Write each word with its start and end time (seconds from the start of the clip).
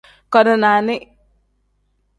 Koni 0.35 0.55
nani. 0.63 0.95